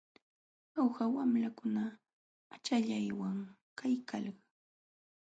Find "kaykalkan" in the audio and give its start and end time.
3.79-4.43